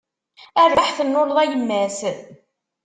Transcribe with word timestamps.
A 0.59 0.61
rrbeḥ 0.67 0.89
tennuleḍ 0.97 1.37
a 1.43 1.45
yemma-s. 1.51 1.99